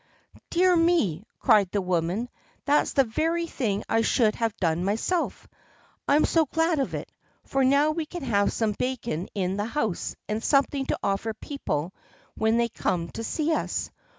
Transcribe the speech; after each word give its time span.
"Dear 0.49 0.75
me!" 0.75 1.27
cried 1.39 1.69
the 1.69 1.79
woman, 1.79 2.27
"that's 2.65 2.93
the 2.93 3.03
very 3.03 3.45
thing 3.45 3.83
I 3.87 4.01
should 4.01 4.33
have 4.33 4.57
done 4.57 4.83
myself. 4.83 5.47
I'm 6.07 6.25
so 6.25 6.47
glad 6.47 6.79
of 6.79 6.89
that, 6.89 7.11
for 7.43 7.63
now 7.63 7.91
we 7.91 8.07
can 8.07 8.23
have 8.23 8.51
some 8.51 8.71
bacon 8.79 9.29
in 9.35 9.57
the 9.57 9.65
house 9.65 10.15
and 10.27 10.43
something 10.43 10.87
to 10.87 10.97
offer 11.03 11.35
people 11.35 11.93
when 12.33 12.57
they 12.57 12.67
come 12.69 13.09
to 13.09 13.23
see 13.23 13.53
us. 13.53 13.91